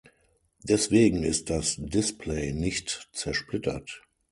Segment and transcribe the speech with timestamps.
[0.63, 4.01] Deswegen ist das Display nicht zersplittert.